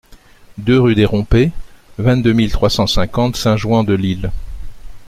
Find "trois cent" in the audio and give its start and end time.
2.51-2.87